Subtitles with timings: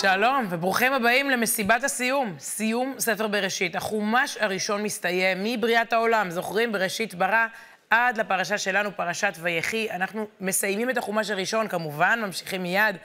[0.00, 3.76] שלום, וברוכים הבאים למסיבת הסיום, סיום ספר בראשית.
[3.76, 6.72] החומש הראשון מסתיים מבריאת העולם, זוכרים?
[6.72, 7.46] בראשית ברא
[7.90, 9.90] עד לפרשה שלנו, פרשת ויחי.
[9.90, 12.96] אנחנו מסיימים את החומש הראשון, כמובן, ממשיכים מיד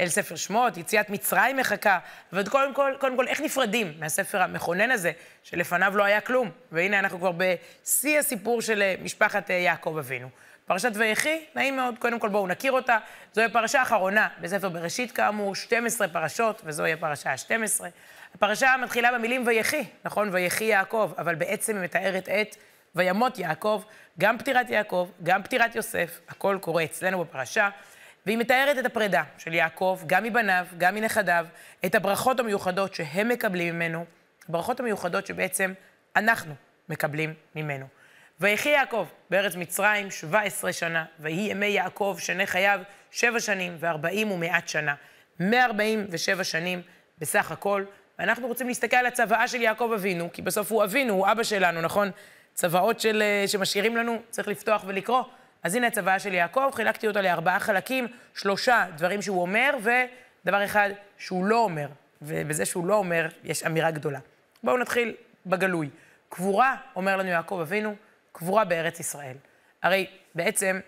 [0.00, 1.98] אל ספר שמות, יציאת מצרים מחכה.
[2.32, 5.12] אבל קודם כל, קודם כל, איך נפרדים מהספר המכונן הזה,
[5.42, 6.50] שלפניו לא היה כלום?
[6.72, 10.28] והנה אנחנו כבר בשיא הסיפור של אה, משפחת אה, יעקב אבינו.
[10.66, 12.98] פרשת ויחי, נעים מאוד, קודם כל בואו נכיר אותה.
[13.32, 17.84] זוהי הפרשה האחרונה בספר בראשית, כאמור, 12 פרשות, וזוהי הפרשה ה-12.
[18.34, 20.28] הפרשה מתחילה במילים ויחי, נכון?
[20.32, 22.56] ויחי יעקב, אבל בעצם היא מתארת את
[22.94, 23.82] וימות יעקב,
[24.18, 27.68] גם פטירת יעקב, גם פטירת יוסף, הכל קורה אצלנו בפרשה.
[28.26, 31.46] והיא מתארת את הפרידה של יעקב, גם מבניו, גם מנכדיו,
[31.84, 34.04] את הברכות המיוחדות שהם מקבלים ממנו,
[34.48, 35.72] הברכות המיוחדות שבעצם
[36.16, 36.54] אנחנו
[36.88, 37.86] מקבלים ממנו.
[38.40, 44.68] ויחי יעקב בארץ מצרים 17 שנה, ויהי ימי יעקב שני חייו שבע שנים וארבעים ומעט
[44.68, 44.94] שנה.
[45.40, 46.82] 147 שנים
[47.18, 47.84] בסך הכל.
[48.18, 51.80] ואנחנו רוצים להסתכל על הצוואה של יעקב אבינו, כי בסוף הוא אבינו, הוא אבא שלנו,
[51.80, 52.10] נכון?
[52.54, 55.22] צוואות של, אה, שמשאירים לנו, צריך לפתוח ולקרוא.
[55.62, 60.90] אז הנה הצוואה של יעקב, חילקתי אותה לארבעה חלקים, שלושה דברים שהוא אומר, ודבר אחד
[61.18, 61.88] שהוא לא אומר.
[62.22, 64.18] ובזה שהוא לא אומר, יש אמירה גדולה.
[64.62, 65.14] בואו נתחיל
[65.46, 65.90] בגלוי.
[66.28, 67.94] קבורה, אומר לנו יעקב אבינו,
[68.34, 69.36] קבורה בארץ ישראל.
[69.82, 70.80] הרי בעצם,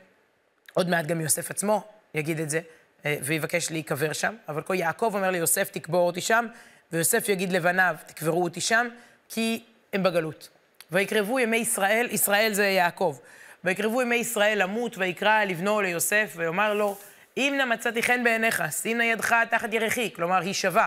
[0.75, 2.61] עוד מעט גם יוסף עצמו יגיד את זה,
[3.07, 6.47] אה, ויבקש להיקבר שם, אבל כל יעקב אומר ליוסף, תקבור אותי שם,
[6.93, 8.89] ויוסף יגיד לבניו, תקברו אותי שם,
[9.29, 10.49] כי הם בגלות.
[10.91, 13.19] ויקרבו ימי ישראל, ישראל זה יעקב.
[13.65, 16.97] ויקרבו ימי ישראל למות, ויקרא לבנו ליוסף, ויאמר לו,
[17.37, 20.87] אם נא מצאתי חן בעיניך, שים נא ידך תחת ירחי, כלומר, היא שווה,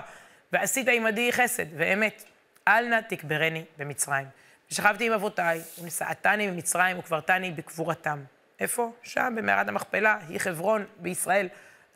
[0.54, 2.24] ועשית עמדי חסד ואמת,
[2.68, 4.26] אל נא תקברני במצרים.
[4.72, 8.20] ושכבתי עם אבותיי, ונשאתני ממצרים וקברתני בקבורתם.
[8.60, 8.92] איפה?
[9.04, 11.48] שם, במערת המכפלה, היא חברון בישראל.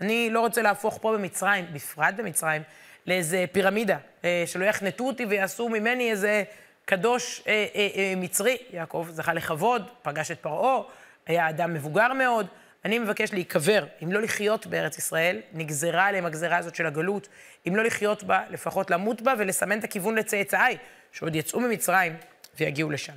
[0.01, 2.61] אני לא רוצה להפוך פה במצרים, בפרט במצרים,
[3.05, 6.43] לאיזה פירמידה, אה, שלא יחנטו אותי ויעשו ממני איזה
[6.85, 8.57] קדוש אה, אה, אה, מצרי.
[8.71, 10.81] יעקב זכה לכבוד, פגש את פרעה,
[11.27, 12.47] היה אדם מבוגר מאוד.
[12.85, 17.27] אני מבקש להיקבר, אם לא לחיות בארץ ישראל, נגזרה עליהם הגזרה הזאת של הגלות,
[17.67, 20.77] אם לא לחיות בה, לפחות למות בה ולסמן את הכיוון לצאצאיי,
[21.11, 22.15] שעוד יצאו ממצרים
[22.59, 23.13] ויגיעו לשם.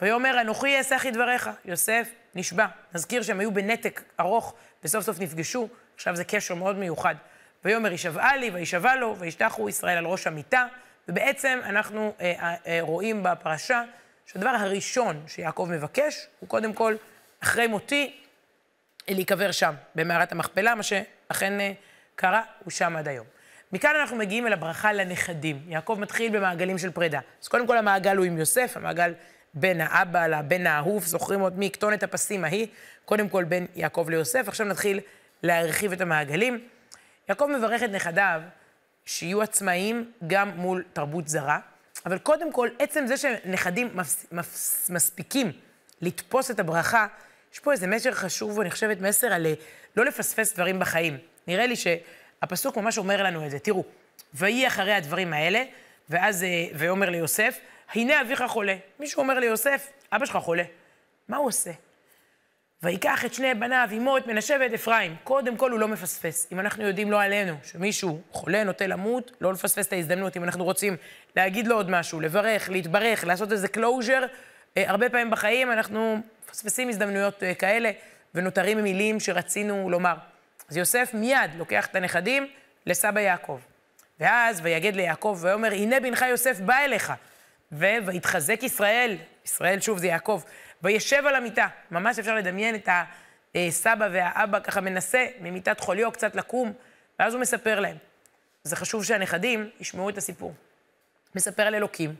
[0.00, 1.50] ויאמר, אנוכי אעשך דבריך.
[1.64, 2.66] יוסף נשבע.
[2.94, 7.14] נזכיר שהם היו בנתק ארוך, וסוף סוף נפגשו, עכשיו זה קשר מאוד מיוחד.
[7.64, 10.66] ויאמר, הישבעה לי, וישבע לו, וישתחו ישראל על ראש המיטה.
[11.08, 13.82] ובעצם אנחנו אה, אה, אה, רואים בפרשה
[14.26, 16.96] שהדבר הראשון שיעקב מבקש, הוא קודם כל,
[17.42, 18.16] אחרי מותי,
[19.08, 21.72] להיקבר שם, במערת המכפלה, מה שאכן אה,
[22.14, 23.26] קרה, הוא שם עד היום.
[23.72, 25.62] מכאן אנחנו מגיעים אל הברכה לנכדים.
[25.68, 27.20] יעקב מתחיל במעגלים של פרידה.
[27.42, 29.14] אז קודם כל המעגל הוא עם יוסף, המעגל
[29.54, 32.66] בין האבא לבן האהוב, זוכרים עוד מכתונת הפסים ההיא,
[33.04, 34.48] קודם כל בין יעקב ליוסף.
[34.48, 35.00] עכשיו נתחיל
[35.42, 36.68] להרחיב את המעגלים.
[37.28, 38.42] יעקב מברך את נכדיו
[39.04, 41.58] שיהיו עצמאיים גם מול תרבות זרה,
[42.06, 45.52] אבל קודם כל, עצם זה שנכדים מפס, מפס, מספיקים
[46.00, 47.06] לתפוס את הברכה,
[47.52, 49.54] יש פה איזה מסר חשוב, ואני חושבת מסר על אה,
[49.96, 51.18] לא לפספס דברים בחיים.
[51.46, 51.76] נראה לי
[52.42, 53.58] שהפסוק ממש אומר לנו את זה.
[53.58, 53.84] תראו,
[54.34, 55.62] ויהי אחרי הדברים האלה,
[56.08, 57.58] ואז, אה, ויאמר ליוסף,
[57.94, 58.76] הנה אביך חולה.
[59.00, 60.62] מישהו אומר ליוסף, אבא שלך חולה.
[61.28, 61.70] מה הוא עושה?
[62.82, 65.16] ויקח את שני בניו, אמו, את מנשה ואת אפרים.
[65.24, 66.48] קודם כל הוא לא מפספס.
[66.52, 70.36] אם אנחנו יודעים לא עלינו, שמישהו חולה, נוטה למות, לא לפספס את ההזדמנות.
[70.36, 70.96] אם אנחנו רוצים
[71.36, 74.26] להגיד לו עוד משהו, לברך, להתברך, לעשות איזה closure,
[74.76, 77.90] אה, הרבה פעמים בחיים אנחנו מפספסים הזדמנויות אה, כאלה,
[78.34, 80.14] ונותרים עם מילים שרצינו לומר.
[80.68, 82.48] אז יוסף מיד לוקח את הנכדים
[82.86, 83.60] לסבא יעקב.
[84.20, 87.12] ואז ויגד ליעקב ויאמר, הנה בנך יוסף בא אליך.
[87.72, 90.42] ויתחזק ישראל, ישראל שוב זה יעקב,
[90.82, 91.68] וישב על המיטה.
[91.90, 92.88] ממש אפשר לדמיין את
[93.54, 96.72] הסבא והאבא ככה מנסה ממיטת חוליו קצת לקום,
[97.18, 97.96] ואז הוא מספר להם.
[98.64, 100.54] זה חשוב שהנכדים ישמעו את הסיפור.
[101.34, 102.14] מספר על אלוקים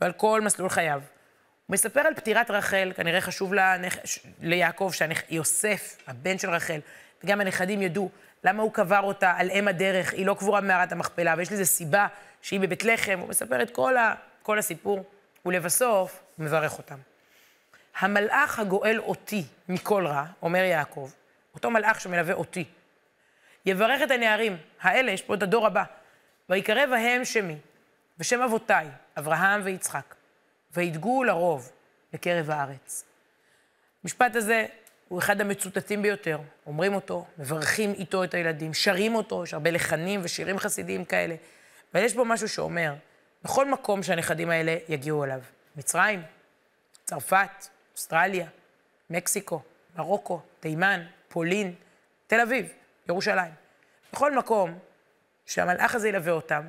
[0.00, 1.02] ועל כל מסלול חייו.
[1.66, 3.98] הוא מספר על פטירת רחל, כנראה חשוב לנכ...
[4.40, 6.80] ליעקב שיוסף, הבן של רחל,
[7.24, 8.10] וגם הנכדים ידעו
[8.44, 12.06] למה הוא קבר אותה על אם הדרך, היא לא קבורה במערת המכפלה, ויש לזה סיבה
[12.42, 14.14] שהיא בבית לחם, הוא מספר את כל, ה...
[14.42, 15.04] כל הסיפור,
[15.46, 16.98] ולבסוף הוא מברך אותם.
[17.98, 21.10] המלאך הגואל אותי מכל רע, אומר יעקב,
[21.54, 22.64] אותו מלאך שמלווה אותי,
[23.66, 25.84] יברך את הנערים האלה, יש פה את הדור הבא,
[26.48, 27.56] ויקרב ההם שמי,
[28.18, 30.14] ושם אבותיי, אברהם ויצחק,
[30.72, 31.72] וידגו לרוב
[32.12, 33.04] בקרב הארץ.
[34.04, 34.66] המשפט הזה
[35.12, 36.38] הוא אחד המצוטטים ביותר.
[36.66, 41.34] אומרים אותו, מברכים איתו את הילדים, שרים אותו, יש הרבה לחנים ושירים חסידיים כאלה.
[41.94, 42.94] אבל יש בו משהו שאומר,
[43.44, 45.40] בכל מקום שהנכדים האלה יגיעו אליו,
[45.76, 46.22] מצרים,
[47.04, 48.46] צרפת, אוסטרליה,
[49.10, 49.62] מקסיקו,
[49.96, 51.74] מרוקו, תימן, פולין,
[52.26, 52.68] תל אביב,
[53.08, 53.52] ירושלים.
[54.12, 54.78] בכל מקום,
[55.46, 56.62] שהמלאך הזה ילווה אותם,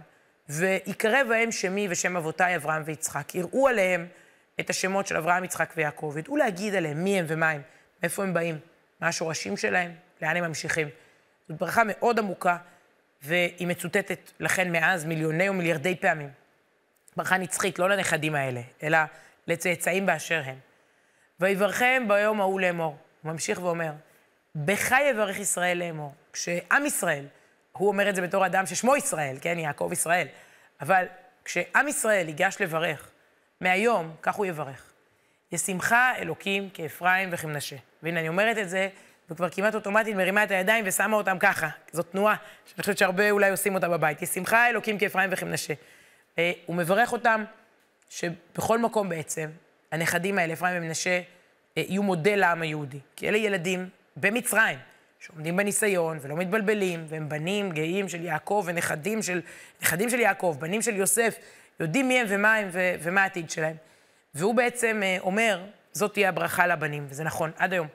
[0.49, 3.35] ויקרב בהם שמי ושם אבותיי אברהם ויצחק.
[3.35, 4.07] יראו עליהם
[4.59, 7.61] את השמות של אברהם, יצחק ויעקב, ידעו להגיד עליהם מי הם ומה הם,
[8.03, 8.59] מאיפה הם באים,
[8.99, 9.91] מה השורשים שלהם,
[10.21, 10.89] לאן הם ממשיכים.
[11.47, 12.57] זאת ברכה מאוד עמוקה,
[13.21, 16.29] והיא מצוטטת לכן מאז מיליוני או מיליארדי פעמים.
[17.17, 18.97] ברכה נצחית, לא לנכדים האלה, אלא
[19.47, 20.55] לצאצאים באשר הם.
[21.39, 22.97] ויברכם ביום ההוא לאמור.
[23.21, 23.91] הוא ממשיך ואומר,
[24.55, 26.13] בך יברך ישראל לאמור.
[26.33, 27.25] כשעם ישראל,
[27.71, 30.27] הוא אומר את זה בתור אדם ששמו ישראל, כן, יעקב ישראל,
[30.81, 31.05] אבל
[31.45, 33.09] כשעם ישראל ייגש לברך,
[33.61, 34.93] מהיום, כך הוא יברך.
[35.51, 37.75] ישמחה אלוקים כאפרים וכמנשה.
[38.03, 38.89] והנה, אני אומרת את זה,
[39.29, 41.69] וכבר כמעט אוטומטית מרימה את הידיים ושמה אותם ככה.
[41.91, 42.35] זאת תנועה
[42.65, 44.21] שאני חושבת שהרבה אולי עושים אותה בבית.
[44.21, 45.73] ישמחה אלוקים כאפרים וכמנשה.
[46.37, 47.43] אה, הוא מברך אותם
[48.09, 49.49] שבכל מקום בעצם,
[49.91, 51.21] הנכדים האלה, אפרים ומנשה,
[51.77, 52.99] אה, יהיו מודל לעם היהודי.
[53.15, 54.79] כי אלה ילדים במצרים,
[55.19, 59.41] שעומדים בניסיון ולא מתבלבלים, והם בנים גאים של יעקב ונכדים של,
[59.81, 61.35] נכדים של יעקב, בנים של יוסף,
[61.79, 63.75] יודעים מי הם ומה הם ומה העתיד שלהם.
[64.35, 65.63] והוא בעצם אה, אומר,
[65.93, 67.87] זאת תהיה הברכה לבנים, וזה נכון, עד היום.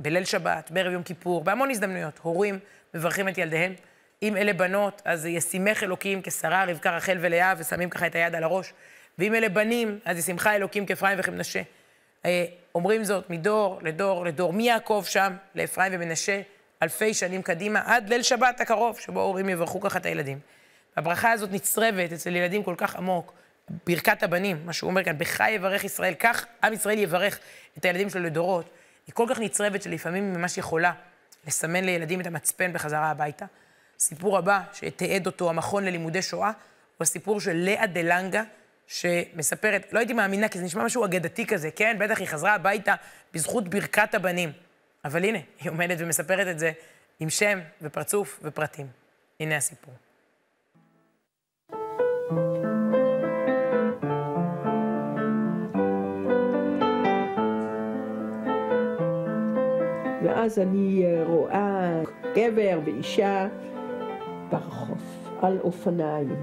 [0.00, 2.58] בליל שבת, בערב יום כיפור, בהמון הזדמנויות, הורים
[2.94, 3.74] מברכים את ילדיהם.
[4.22, 8.44] אם אלה בנות, אז ישימך אלוקים כשרה, רבקה, רחל ולאה, ושמים ככה את היד על
[8.44, 8.72] הראש.
[9.18, 11.62] ואם אלה בנים, אז ישמחה אלוקים כאפרים וכמנשה.
[12.24, 16.40] אה, אומרים זאת מדור לדור לדור, מיעקב שם לאפרים ומנשה,
[16.82, 20.38] אלפי שנים קדימה, עד ליל שבת הקרוב, שבו ההורים יברכו ככה את הילדים.
[20.96, 23.32] הברכה הזאת נצרבת אצל ילדים כל כך עמוק,
[23.86, 27.38] ברכת הבנים, מה שהוא אומר כאן, בך יברך ישראל, כך עם ישראל יברך
[27.78, 28.70] את הילדים שלו לדורות.
[29.06, 30.92] היא כל כך נצרבת שלפעמים היא ממש יכולה
[31.46, 33.44] לסמן לילדים את המצפן בחזרה הביתה.
[33.96, 38.42] הסיפור הבא, שתיעד אותו המכון ללימודי שואה, הוא הסיפור של לאה דלנגה,
[38.86, 41.96] שמספרת, לא הייתי מאמינה, כי זה נשמע משהו אגדתי כזה, כן?
[42.00, 42.94] בטח היא חזרה הביתה
[43.34, 44.52] בזכות ברכת הבנים.
[45.04, 46.72] אבל הנה, היא עומדת ומספרת את זה
[47.20, 48.86] עם שם ופרצוף ופרטים.
[49.40, 49.94] הנה הסיפור.
[60.38, 62.02] ואז אני אה, רואה
[62.34, 63.48] גבר ואישה
[64.50, 64.98] ברחוב,
[65.40, 66.36] על אופניים.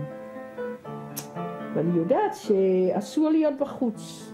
[1.73, 4.31] ואני יודעת שאסור להיות בחוץ.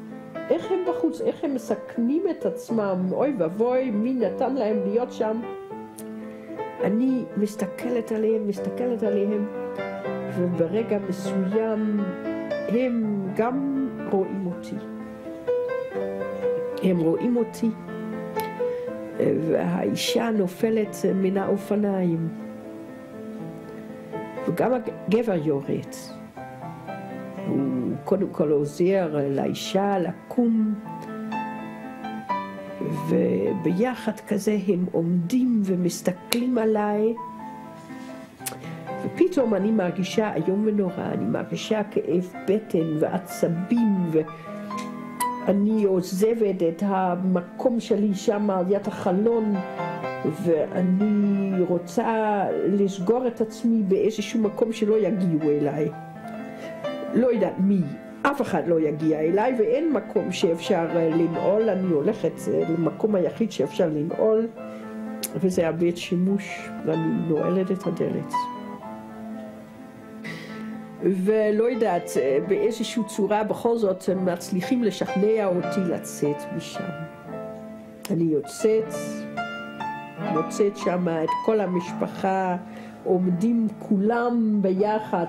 [0.50, 1.22] איך הם בחוץ?
[1.22, 3.08] איך הם מסכנים את עצמם?
[3.12, 5.42] אוי ואבוי, מי נתן להם להיות שם?
[6.84, 9.48] אני מסתכלת עליהם, מסתכלת עליהם,
[10.38, 12.00] וברגע מסוים
[12.70, 14.76] הם גם רואים אותי.
[16.84, 17.70] הם רואים אותי,
[19.50, 22.28] והאישה נופלת מן האופניים,
[24.48, 25.94] וגם הגבר יורד.
[27.48, 30.74] הוא קודם כל עוזר לאישה לקום,
[33.10, 37.14] וביחד כזה הם עומדים ומסתכלים עליי,
[39.06, 44.10] ופתאום אני מרגישה איום ונורא, אני מרגישה כאב בטן ועצבים,
[45.48, 49.56] ואני עוזבת את המקום שלי שם על יד החלון,
[50.44, 55.90] ואני רוצה לסגור את עצמי באיזשהו מקום שלא יגיעו אליי.
[57.14, 57.82] לא יודעת מי,
[58.22, 63.52] אף אחד לא יגיע אליי ואין מקום שאפשר אה, לנעול, אני הולכת אה, למקום היחיד
[63.52, 64.48] שאפשר לנעול
[65.36, 68.34] וזה הבית שימוש ואני נועלת את הדלת.
[71.04, 76.90] ולא יודעת, אה, באיזושהי צורה בכל זאת הם מצליחים לשכנע אותי לצאת משם.
[78.12, 78.94] אני יוצאת,
[80.34, 82.58] מוצאת שם את כל המשפחה,
[83.04, 85.26] עומדים כולם ביחד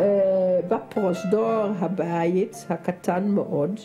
[0.00, 3.80] אה, בפרוזדור הבית הקטן מאוד,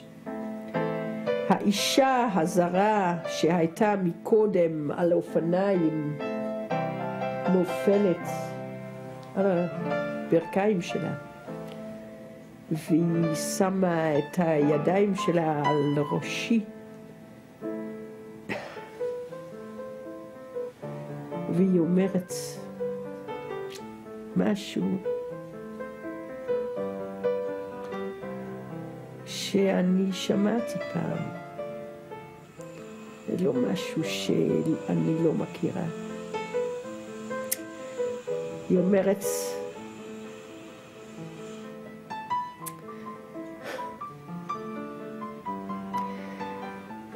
[1.50, 6.18] האישה הזרה שהייתה מקודם על אופניים
[7.54, 8.28] נופלת
[9.36, 11.14] על הברכיים שלה
[12.72, 16.64] והיא שמה את הידיים שלה על ראשי
[21.50, 22.34] והיא אומרת
[24.36, 24.98] משהו
[29.26, 31.18] שאני שמעתי פעם.
[33.28, 36.11] זה לא משהו שאני לא מכירה.
[38.72, 39.24] היא אומרת,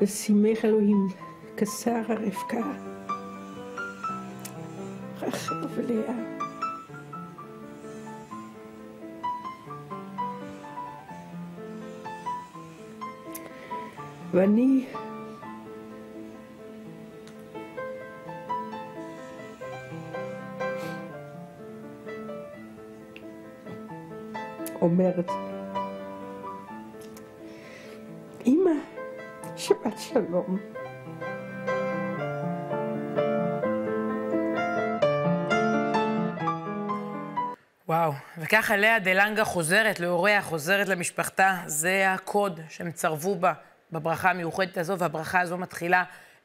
[0.01, 1.07] ושימח אלוהים
[1.57, 2.71] כשר הרבקה,
[5.21, 6.13] רחל ולאה.
[14.31, 14.85] ואני
[24.85, 25.29] אומרת,
[28.45, 28.71] אמא,
[29.57, 30.57] שבת שלום.
[37.87, 43.53] וואו, וככה לאה דלנגה חוזרת להוריה, חוזרת למשפחתה, זה הקוד שהם צרבו בה
[43.91, 46.03] בברכה המיוחדת הזו, והברכה הזו מתחילה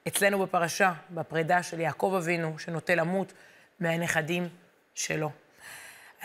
[0.08, 3.32] אצלנו בפרשה, בפרידה של יעקב אבינו, שנוטה למות
[3.80, 4.48] מהנכדים
[4.94, 5.30] שלו.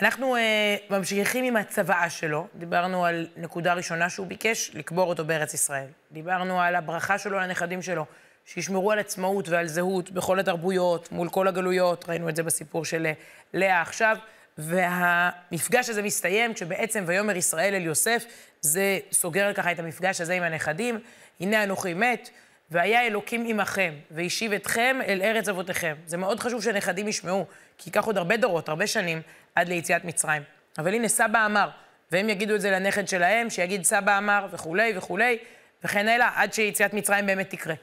[0.02, 5.54] אנחנו אה, ממשיכים עם הצוואה שלו, דיברנו על נקודה ראשונה שהוא ביקש, לקבור אותו בארץ
[5.54, 5.86] ישראל.
[6.12, 8.06] דיברנו על הברכה שלו לנכדים שלו,
[8.46, 13.06] שישמרו על עצמאות ועל זהות בכל התרבויות, מול כל הגלויות, ראינו את זה בסיפור של
[13.06, 13.12] אה,
[13.54, 14.16] לאה עכשיו.
[14.58, 18.24] והמפגש הזה מסתיים כשבעצם ויאמר ישראל אל יוסף,
[18.60, 21.00] זה סוגר ככה את המפגש הזה עם הנכדים.
[21.40, 22.30] הנה אנוכי מת,
[22.70, 25.94] והיה אלוקים עמכם, והשיב אתכם אל ארץ אבותיכם.
[26.06, 27.46] זה מאוד חשוב שהנכדים ישמעו,
[27.78, 29.22] כי ייקח עוד הרבה דורות, הרבה שנים,
[29.56, 30.42] עד ליציאת מצרים.
[30.78, 31.68] אבל הנה סבא אמר,
[32.12, 35.38] והם יגידו את זה לנכד שלהם, שיגיד סבא אמר וכולי וכולי,
[35.84, 37.74] וכן הלאה, עד שיציאת מצרים באמת תקרה.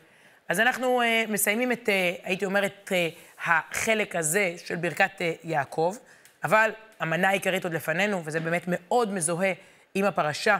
[0.49, 1.91] אז אנחנו uh, מסיימים את, uh,
[2.23, 5.95] הייתי אומרת, uh, החלק הזה של ברכת uh, יעקב.
[6.43, 9.53] אבל המנה העיקרית עוד לפנינו, וזה באמת מאוד מזוהה
[9.95, 10.57] עם הפרשה.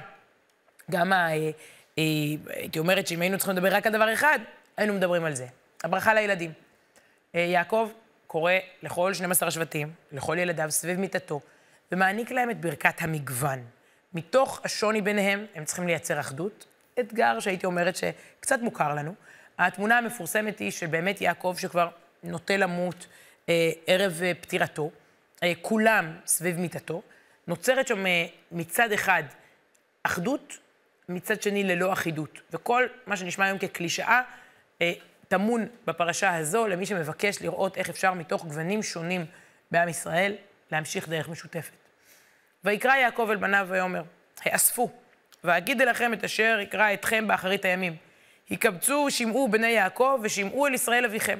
[0.91, 1.49] גם, ה, אה,
[1.97, 2.03] אה,
[2.49, 4.39] הייתי אומרת שאם היינו צריכים לדבר רק על דבר אחד,
[4.77, 5.45] היינו מדברים על זה.
[5.83, 6.51] הברכה לילדים.
[7.35, 7.89] אה, יעקב
[8.33, 11.41] קורא לכל 12 השבטים, לכל ילדיו, סביב מיטתו,
[11.91, 13.65] ומעניק להם את ברכת המגוון.
[14.13, 16.65] מתוך השוני ביניהם, הם צריכים לייצר אחדות.
[16.99, 19.13] אתגר שהייתי אומרת שקצת מוכר לנו.
[19.59, 21.89] התמונה המפורסמת היא שבאמת יעקב, שכבר
[22.23, 23.07] נוטה למות
[23.49, 24.91] אה, ערב אה, פטירתו,
[25.43, 27.01] אה, כולם סביב מיטתו,
[27.47, 29.23] נוצרת שם אה, מצד אחד
[30.03, 30.57] אחדות,
[31.09, 32.41] מצד שני ללא אחידות.
[32.51, 34.21] וכל מה שנשמע היום כקלישאה,
[34.81, 34.93] אה,
[35.33, 39.25] טמון בפרשה הזו למי שמבקש לראות איך אפשר מתוך גוונים שונים
[39.71, 40.35] בעם ישראל
[40.71, 41.71] להמשיך דרך משותפת.
[42.63, 44.03] ויקרא יעקב אל בניו ויאמר,
[44.41, 44.89] האספו,
[45.43, 47.95] ואגיד אליכם את אשר יקרא אתכם באחרית הימים.
[48.49, 51.39] יקבצו, שמעו בני יעקב, ושמעו אל ישראל אביכם.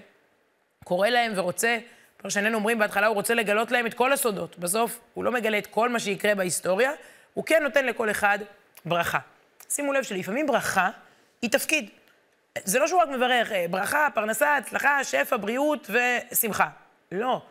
[0.83, 1.77] קורא להם ורוצה
[2.17, 4.59] פרשנינו אומרים, בהתחלה הוא רוצה לגלות להם את כל הסודות.
[4.59, 6.91] בסוף הוא לא מגלה את כל מה שיקרה בהיסטוריה,
[7.33, 8.39] הוא כן נותן לכל אחד
[8.85, 9.19] ברכה.
[9.69, 10.89] שימו לב שלפעמים ברכה
[11.41, 11.89] היא תפקיד.
[12.63, 16.69] זה לא שהוא רק מברך, אה, ברכה, פרנסה, הצלחה, שפע, בריאות ושמחה.
[17.11, 17.41] לא.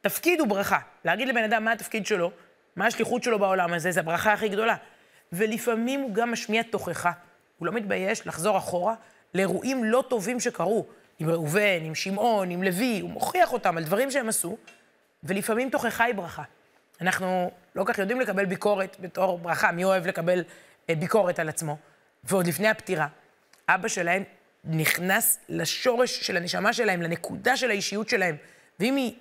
[0.00, 0.78] תפקיד הוא ברכה.
[1.04, 2.30] להגיד לבן אדם מה התפקיד שלו,
[2.76, 4.76] מה השליחות שלו בעולם הזה, זה הברכה הכי גדולה.
[5.32, 7.12] ולפעמים הוא גם משמיע תוכחה.
[7.58, 8.94] הוא לא מתבייש לחזור אחורה
[9.34, 10.86] לאירועים לא טובים שקרו.
[11.20, 14.56] עם ראובן, עם שמעון, עם לוי, הוא מוכיח אותם על דברים שהם עשו,
[15.24, 16.42] ולפעמים תוכחה היא ברכה.
[17.00, 20.44] אנחנו לא כך יודעים לקבל ביקורת בתור ברכה, מי אוהב לקבל
[20.90, 21.76] אה, ביקורת על עצמו?
[22.24, 23.06] ועוד לפני הפטירה,
[23.68, 24.22] אבא שלהם
[24.64, 28.36] נכנס לשורש של הנשמה שלהם, לנקודה של האישיות שלהם,
[28.80, 29.12] ואם היא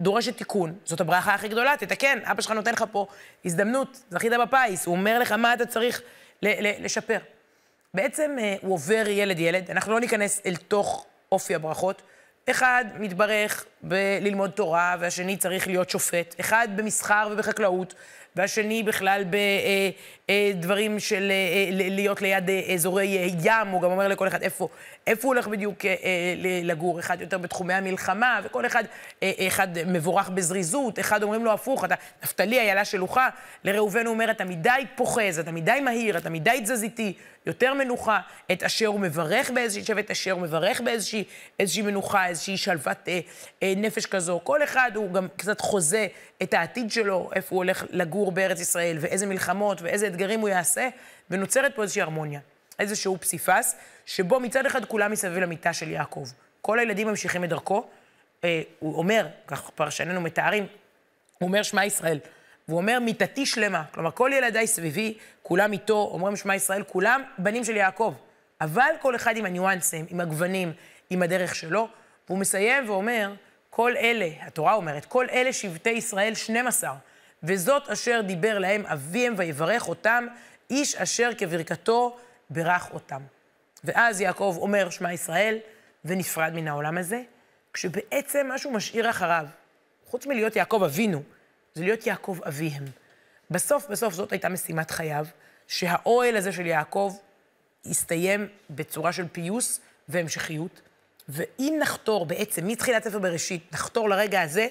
[0.00, 3.06] דורשת תיקון, זאת הברכה הכי גדולה, תתקן, אבא שלך נותן לך פה
[3.44, 6.02] הזדמנות, זכית בפיס, הוא אומר לך מה אתה צריך
[6.52, 7.18] לשפר.
[7.94, 12.02] בעצם אה, הוא עובר ילד-ילד, אנחנו לא ניכנס אל תוך אופי הברכות.
[12.50, 16.34] אחד מתברך בללמוד תורה, והשני צריך להיות שופט.
[16.40, 17.94] אחד במסחר ובחקלאות,
[18.36, 19.24] והשני בכלל
[20.28, 21.32] בדברים של
[21.70, 24.68] להיות ליד אזורי ים, הוא גם אומר לכל אחד איפה,
[25.06, 25.78] איפה הוא הולך בדיוק
[26.62, 28.84] לגור, אחד יותר בתחומי המלחמה, וכל אחד,
[29.24, 33.28] אחד מבורך בזריזות, אחד אומרים לו הפוך, אתה נפתלי איילה שלוחה,
[33.64, 37.14] לראובן הוא אומר, אתה מדי פוחז, אתה מדי מהיר, אתה מדי תזזיתי,
[37.46, 38.20] יותר מנוחה,
[38.52, 41.24] את אשר הוא מברך באיזושהי שבט אשר הוא מברך באיזושהי
[41.60, 43.20] איזושהי מנוחה, איזושהי שלוות אה,
[43.62, 44.40] אה, נפש כזו.
[44.44, 46.06] כל אחד הוא גם קצת חוזה
[46.42, 50.88] את העתיד שלו, איפה הוא הולך לגור בארץ ישראל, ואיזה מלחמות ואיזה אתגרים הוא יעשה,
[51.30, 52.40] ונוצרת פה איזושהי הרמוניה,
[52.78, 53.76] איזשהו פסיפס,
[54.06, 56.24] שבו מצד אחד כולם מסביב למיטה של יעקב.
[56.60, 57.84] כל הילדים ממשיכים את דרכו.
[58.44, 60.66] אה, הוא אומר, כך פרשנינו מתארים,
[61.38, 62.18] הוא אומר שמע ישראל.
[62.68, 63.84] והוא אומר, מיתתי שלמה.
[63.90, 68.14] כלומר, כל ילדיי סביבי, כולם איתו, אומרים שמע ישראל, כולם בנים של יעקב.
[68.60, 70.72] אבל כל אחד עם הניואנסים, עם הגוונים,
[71.10, 71.88] עם הדרך שלו.
[72.28, 73.32] והוא מסיים ואומר,
[73.74, 76.96] כל אלה, התורה אומרת, כל אלה שבטי ישראל 12,
[77.42, 80.26] וזאת אשר דיבר להם אביהם ויברך אותם,
[80.70, 82.16] איש אשר כברכתו
[82.50, 83.22] ברך אותם.
[83.84, 85.58] ואז יעקב אומר שמע ישראל,
[86.04, 87.22] ונפרד מן העולם הזה,
[87.72, 89.46] כשבעצם מה שהוא משאיר אחריו,
[90.06, 91.22] חוץ מלהיות יעקב אבינו,
[91.74, 92.84] זה להיות יעקב אביהם.
[93.50, 95.26] בסוף, בסוף זאת הייתה משימת חייו,
[95.68, 97.16] שהאוהל הזה של יעקב
[97.84, 100.80] יסתיים בצורה של פיוס והמשכיות.
[101.28, 104.66] ואם נחתור בעצם, מתחילת ספר בראשית, נחתור לרגע הזה,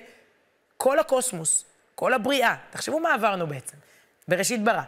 [0.77, 1.65] כל הקוסמוס,
[1.95, 3.77] כל הבריאה, תחשבו מה עברנו בעצם.
[4.27, 4.81] בראשית ברא.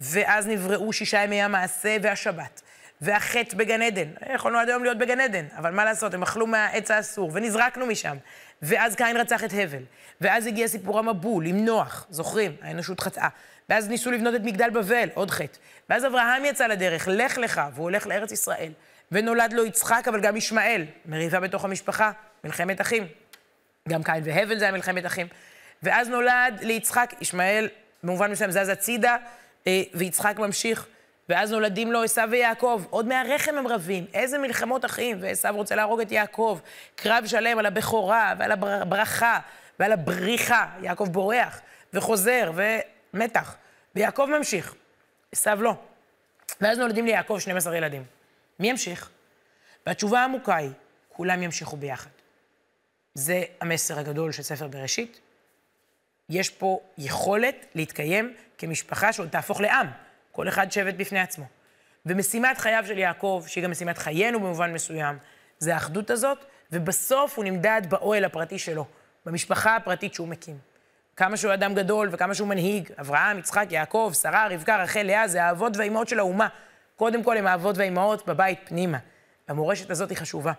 [0.00, 2.62] ואז נבראו שישה ימי המעשה והשבת.
[3.00, 4.08] והחטא בגן עדן.
[4.34, 8.16] יכולנו עד היום להיות בגן עדן, אבל מה לעשות, הם אכלו מהעץ האסור, ונזרקנו משם.
[8.62, 9.82] ואז קין רצח את הבל,
[10.20, 12.56] ואז הגיע סיפור המבול עם נוח, זוכרים?
[12.62, 13.28] האנושות חטאה.
[13.68, 15.58] ואז ניסו לבנות את מגדל בבל, עוד חטא.
[15.90, 18.72] ואז אברהם יצא לדרך, לך לך, והוא הולך לארץ ישראל.
[19.12, 22.10] ונולד לו יצחק, אבל גם ישמעאל, מריבה בתוך המשפחה,
[22.44, 23.06] מלחמת אחים.
[23.88, 25.26] גם קין והבל זה היה מלחמת אחים.
[25.82, 27.68] ואז נולד ליצחק, ישמעאל
[28.02, 29.16] במובן מסוים זז הצידה,
[29.66, 30.86] אה, ויצחק ממשיך.
[31.28, 36.00] ואז נולדים לו עשו ויעקב, עוד מהרחם הם רבים, איזה מלחמות אחים, ועשו רוצה להרוג
[36.00, 36.58] את יעקב,
[36.96, 39.38] קרב שלם על הבכורה ועל הברכה
[39.80, 41.60] ועל הבריחה, יעקב בורח
[41.94, 42.52] וחוזר
[43.14, 43.56] ומתח,
[43.94, 44.74] ויעקב ממשיך,
[45.32, 45.74] עשו לא.
[46.60, 48.19] ואז נולדים ליעקב 12 ילדים.
[48.60, 49.10] מי ימשיך?
[49.86, 50.70] והתשובה העמוקה היא,
[51.08, 52.10] כולם ימשיכו ביחד.
[53.14, 55.20] זה המסר הגדול של ספר בראשית.
[56.28, 59.86] יש פה יכולת להתקיים כמשפחה שעוד תהפוך לעם.
[60.32, 61.44] כל אחד שבט בפני עצמו.
[62.06, 65.18] ומשימת חייו של יעקב, שהיא גם משימת חיינו במובן מסוים,
[65.58, 68.86] זה האחדות הזאת, ובסוף הוא נמדד באוהל הפרטי שלו,
[69.26, 70.58] במשפחה הפרטית שהוא מקים.
[71.16, 75.44] כמה שהוא אדם גדול וכמה שהוא מנהיג, אברהם, יצחק, יעקב, שרה, רבקה, רחל, לאה, זה
[75.44, 76.48] האבות והאימהות של האומה.
[77.00, 78.98] קודם כל הם האבות והאימהות בבית פנימה.
[79.48, 80.52] והמורשת הזאת היא חשובה.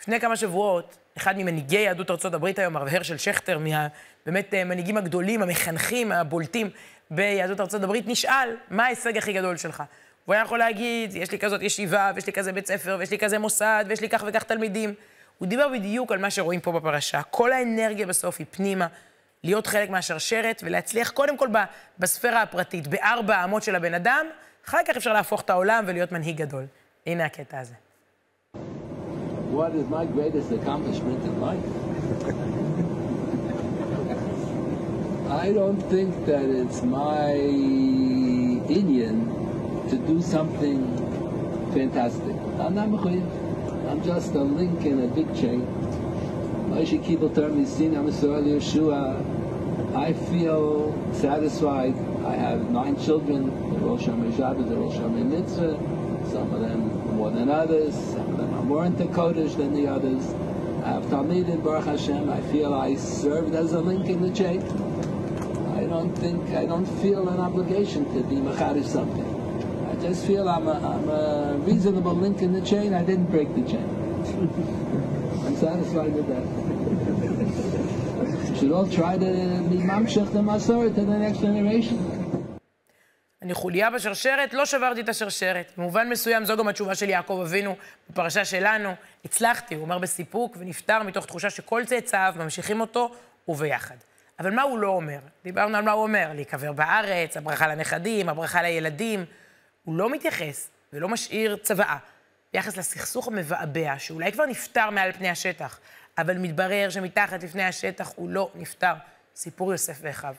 [0.00, 3.86] לפני כמה שבועות, אחד ממנהיגי יהדות ארצות הברית היום, הרב הרשל שכטר, מה,
[4.26, 6.70] באמת אה, מנהיגים הגדולים, המחנכים, הבולטים
[7.10, 9.82] ביהדות ארצות הברית, נשאל, מה ההישג הכי גדול שלך?
[10.24, 13.18] הוא היה יכול להגיד, יש לי כזאת ישיבה, ויש לי כזה בית ספר, ויש לי
[13.18, 14.94] כזה מוסד, ויש לי כך וכך תלמידים.
[15.38, 17.22] הוא דיבר בדיוק על מה שרואים פה בפרשה.
[17.22, 18.86] כל האנרגיה בסוף היא פנימה,
[19.44, 21.48] להיות חלק מהשרשרת ולהצליח קודם כל
[21.98, 24.26] בספירה הפרטית, בארבע האמות של הבן אדם,
[24.68, 26.66] אחר כך אפשר להפוך את העולם ולהיות מנהיג גדול.
[27.06, 27.74] הנה הקטע הזה.
[35.44, 37.30] I don't think that it's my
[38.78, 39.16] Indian
[39.90, 40.78] to do something
[41.76, 42.36] fantastic.
[42.62, 42.88] I'm not
[43.90, 45.60] I'm just a link in a big chain.
[46.70, 49.02] Moshe Kibbel told me, seen Yeshua.
[49.94, 50.64] I feel
[51.12, 51.94] satisfied.
[52.24, 53.50] I have nine children.
[53.98, 55.78] Shamay Shabbat, they're all Shamay Mitzvah.
[56.30, 57.94] Some of them more than others.
[57.94, 60.32] Some of them are more into Kodesh than the others.
[60.84, 62.30] I have Talmud Baruch Hashem.
[62.30, 64.62] I feel I served as a link in the chain.
[65.76, 69.30] I don't think, I don't feel an obligation to be machadish something.
[69.90, 72.94] I just feel I'm a, I'm a reasonable link in the chain.
[72.94, 73.88] I didn't break the chain.
[75.46, 76.63] I'm satisfied with that.
[78.64, 79.30] Should all try to
[79.70, 81.98] be mamshach the masorah to the next generation.
[83.42, 85.72] אני חוליה בשרשרת, לא שברתי את השרשרת.
[85.76, 87.76] במובן מסוים זו גם התשובה של יעקב אבינו
[88.10, 88.94] בפרשה שלנו.
[89.24, 93.10] הצלחתי, הוא אומר בסיפוק, ונפטר מתוך תחושה שכל צאצאיו ממשיכים אותו
[93.48, 93.96] וביחד.
[94.38, 95.18] אבל מה הוא לא אומר?
[95.44, 99.24] דיברנו על מה הוא אומר, להיקבר בארץ, הברכה לנכדים, הברכה לילדים.
[99.84, 101.96] הוא לא מתייחס ולא משאיר צוואה
[102.54, 105.78] ביחס לסכסוך המבעבע, שאולי כבר נפתר מעל פני השטח,
[106.18, 108.94] אבל מתברר שמתחת לפני השטח הוא לא נפתר.
[109.36, 110.34] סיפור יוסף ואחיו.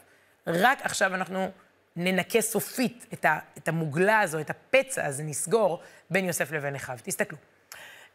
[0.47, 1.51] רק עכשיו אנחנו
[1.95, 6.97] ננקה סופית את, ה, את המוגלה הזו, את הפצע הזה, נסגור בין יוסף לבין אחיו.
[7.03, 7.37] תסתכלו.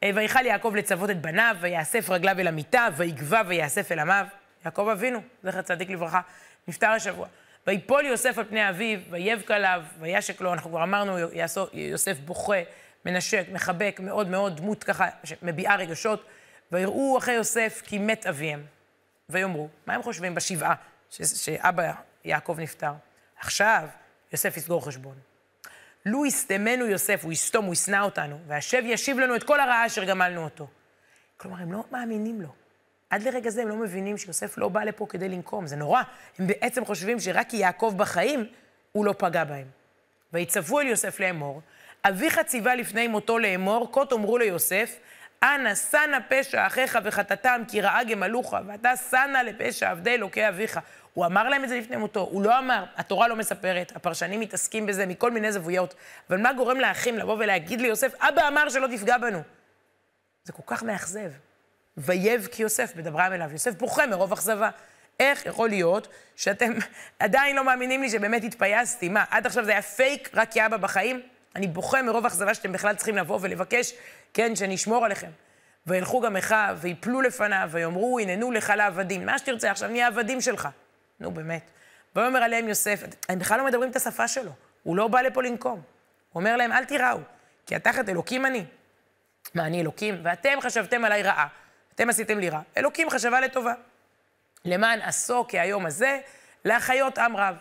[0.03, 4.27] אה, ויכל יעקב לצוות את בניו, ויאסף רגליו אל המיטה, ויגבה ויאסף אל עמיו.
[4.65, 6.21] יעקב אבינו, זכר צדיק לברכה,
[6.69, 7.27] נפטר השבוע.
[7.67, 11.19] ויפול יוסף על פני אביו, ויבק עליו, וישק לו, אנחנו כבר אמרנו,
[11.73, 12.63] יוסף בוכה,
[13.05, 15.09] מנשק, מחבק, מאוד מאוד דמות ככה,
[15.43, 16.25] מביעה רגשות.
[16.73, 18.65] ויראו אחרי יוסף כי מת אביהם.
[19.29, 20.75] ויאמרו, מה הם חושבים בשבעה,
[21.11, 21.93] שאבא
[22.25, 22.93] יעקב נפטר?
[23.37, 23.89] עכשיו
[24.33, 25.15] יוסף יסגור חשבון.
[26.07, 30.05] לו יסתמנו יוסף, הוא יסתום, הוא ישנא אותנו, והשב ישיב לנו את כל הרעה אשר
[30.05, 30.67] גמלנו אותו.
[31.37, 32.49] כלומר, הם לא מאמינים לו.
[33.11, 36.03] עד לרגע זה הם לא מבינים שיוסף לא בא לפה כדי לנקום, זה נורא.
[36.39, 38.47] הם בעצם חושבים שרק כי יעקב בחיים,
[38.93, 39.67] הוא לא פגע בהם.
[40.33, 41.61] ויצוו אל יוסף לאמור,
[42.05, 44.99] אביך ציווה לפני מותו לאמור, כה תאמרו ליוסף,
[45.45, 50.81] אנא שנא פשע אחיך וחטאתם, כי רעה גמלוך, ואתה שנא לפשע עבדי אלוקי אביך.
[51.15, 54.87] הוא אמר להם את זה לפני מותו, הוא לא אמר, התורה לא מספרת, הפרשנים מתעסקים
[54.87, 55.95] בזה מכל מיני זוויות,
[56.31, 59.43] אבל מה גורם לאחים לבוא ולהגיד ליוסף, אבא אמר שלא תפגע בנו?
[60.45, 61.31] זה כל כך מאכזב.
[61.97, 63.53] ויבכי יוסף בדברם אליו.
[63.53, 64.71] יוסף בוכה מרוב אכזבה.
[65.21, 66.73] איך יכול להיות שאתם
[67.19, 69.09] עדיין לא מאמינים לי שבאמת התפייסתי?
[69.09, 71.23] מה, עד עכשיו זה היה פייק, רק כי אבא בחיים?
[71.57, 73.93] אני בוכה מרוב אכזבה שאתם בכלל צריכים לבוא ולבקש,
[74.35, 75.31] כן, שאני אשמור עליכם.
[75.87, 79.27] וילכו גם אחיו, ויפלו לפניו, ויאמרו, הננו לך לעבדים.
[79.27, 80.69] מה שתרצה, עכשיו נהיה עבדים שלך.
[81.21, 81.71] נו, באמת.
[82.17, 84.51] ויאמר עליהם יוסף, הם בכלל לא מדברים את השפה שלו,
[84.83, 85.83] הוא לא בא לפה לנקום.
[86.33, 87.19] הוא אומר להם, אל תיראו,
[87.67, 88.65] כי התחת אלוקים אני.
[89.55, 90.21] מה, אני אלוקים?
[90.23, 91.47] ואתם חשבתם עליי רעה.
[91.95, 92.61] אתם עשיתם לי רע.
[92.77, 93.75] אלוקים חשבה לטובה.
[94.65, 96.19] למען עשו כהיום הזה,
[96.65, 97.57] להחיות עם רב.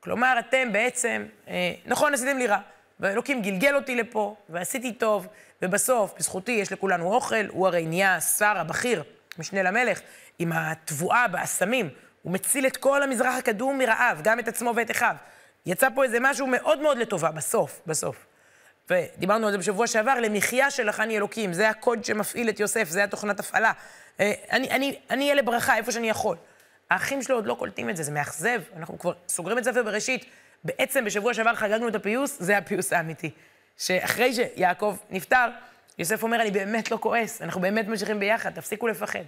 [0.00, 2.58] כלומר, אתם בעצם, אה, נכון, עשיתם לי רע,
[3.00, 5.26] ואלוקים גלגל אותי לפה, ועשיתי טוב,
[5.62, 9.02] ובסוף, בזכותי יש לכולנו אוכל, הוא הרי נהיה השר הבכיר,
[9.38, 10.00] משנה למלך,
[10.38, 11.88] עם התבואה באסמים.
[12.22, 15.14] הוא מציל את כל המזרח הקדום מרעב, גם את עצמו ואת אחיו.
[15.66, 18.26] יצא פה איזה משהו מאוד מאוד לטובה, בסוף, בסוף.
[18.90, 21.52] ודיברנו על זה בשבוע שעבר, למחיה של לחני אלוקים.
[21.52, 23.72] זה הקוד שמפעיל את יוסף, זה התוכנת הפעלה.
[24.20, 26.36] אה, אני, אני, אני אהיה לברכה איפה שאני יכול.
[26.90, 28.62] האחים שלו עוד לא קולטים את זה, זה מאכזב.
[28.76, 30.24] אנחנו כבר סוגרים את ספר בראשית.
[30.64, 33.30] בעצם בשבוע שעבר חגגנו את הפיוס, זה הפיוס האמיתי.
[33.80, 35.48] שאחרי שיעקב נפטר,
[35.98, 39.24] יוסף אומר, אני באמת לא כועס, אנחנו באמת ממשיכים ביחד, תפסיקו לפחד.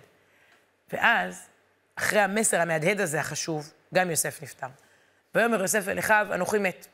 [0.92, 1.48] ואז,
[1.96, 4.66] אחרי המסר המהדהד הזה, החשוב, גם יוסף נפטר.
[5.34, 6.86] ויאמר יוסף אל אחיו, אנוכי מת.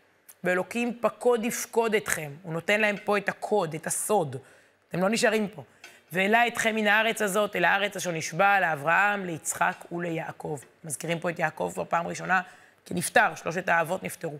[0.45, 2.33] ואלוקים פקוד יפקוד אתכם.
[2.43, 4.37] הוא נותן להם פה את הקוד, את הסוד.
[4.89, 5.63] אתם לא נשארים פה.
[6.13, 10.59] והעלה אתכם מן הארץ הזאת אל הארץ אשר נשבע לאברהם, ליצחק וליעקב.
[10.85, 12.41] מזכירים פה את יעקב כבר פעם ראשונה,
[12.85, 14.39] כי נפטר, שלושת האבות נפטרו.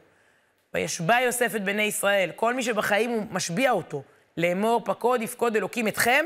[0.75, 4.03] וישבע יוסף את בני ישראל, כל מי שבחיים הוא משביע אותו,
[4.37, 6.25] לאמור פקוד יפקוד אלוקים אתכם,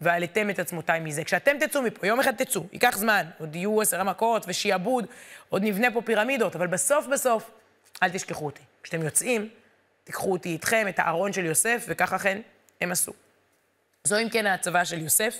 [0.00, 1.24] ועליתם את עצמותיי מזה.
[1.24, 5.06] כשאתם תצאו מפה, יום אחד תצאו, ייקח זמן, עוד יהיו עשר המכות ושיעבוד,
[5.48, 7.50] עוד נבנה פה פירמידות, אבל בסוף בסוף,
[8.02, 8.62] אל תשכחו אותי.
[8.82, 9.48] כשאתם יוצאים,
[10.04, 12.40] תיקחו אותי איתכם, את הארון של יוסף, וכך אכן
[12.80, 13.12] הם עשו.
[14.04, 15.34] זו אם כן ההצבה של יוסף,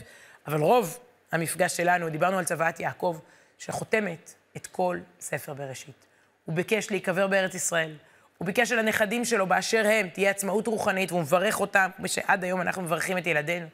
[0.47, 0.99] אבל רוב
[1.33, 3.19] המפגש שלנו, דיברנו על צוואת יעקב,
[3.59, 6.07] שחותמת את כל ספר בראשית.
[6.45, 7.93] הוא ביקש להיקבר בארץ ישראל.
[8.39, 12.61] הוא ביקש שלנכדים שלו באשר הם תהיה עצמאות רוחנית, והוא מברך אותם, כמו שעד היום
[12.61, 13.67] אנחנו מברכים את ילדינו.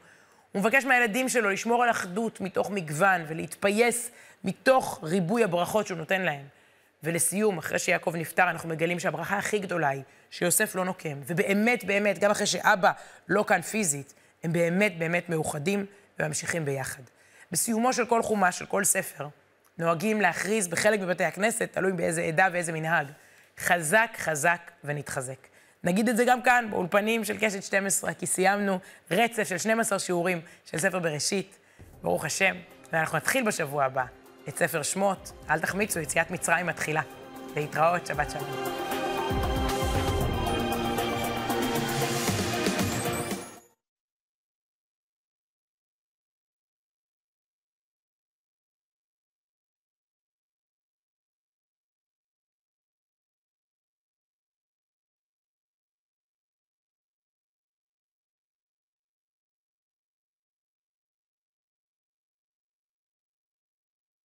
[0.52, 4.10] הוא מבקש מהילדים שלו לשמור על אחדות מתוך מגוון ולהתפייס
[4.44, 6.46] מתוך ריבוי הברכות שהוא נותן להם.
[7.02, 11.20] ולסיום, אחרי שיעקב נפטר, אנחנו מגלים שהברכה הכי גדולה היא שיוסף לא נוקם.
[11.26, 12.92] ובאמת, באמת, גם אחרי שאבא
[13.28, 15.86] לא כאן פיזית, הם באמת באמת מאוחדים
[16.18, 17.02] וממשיכים ביחד.
[17.52, 19.28] בסיומו של כל חומש, של כל ספר,
[19.78, 23.06] נוהגים להכריז בחלק מבתי הכנסת, תלוי באיזה עדה ואיזה מנהג,
[23.58, 25.46] חזק, חזק ונתחזק.
[25.84, 28.78] נגיד את זה גם כאן, באולפנים של קשת 12, כי סיימנו
[29.10, 31.58] רצף של 12 שיעורים של ספר בראשית,
[32.02, 32.56] ברוך השם,
[32.92, 34.04] ואנחנו נתחיל בשבוע הבא
[34.48, 35.32] את ספר שמות.
[35.50, 37.02] אל תחמיצו, יציאת מצרים מתחילה.
[37.56, 38.93] להתראות, שבת שלום.